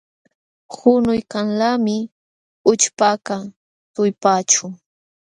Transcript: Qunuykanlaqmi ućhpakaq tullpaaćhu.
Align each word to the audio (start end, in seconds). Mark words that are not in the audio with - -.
Qunuykanlaqmi 0.73 1.95
ućhpakaq 2.71 3.41
tullpaaćhu. 3.93 4.65